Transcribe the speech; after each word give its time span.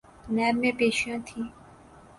NAB 0.35 0.55
میں 0.61 0.71
پیشیاں 0.79 1.19
تھیں۔ 1.27 1.47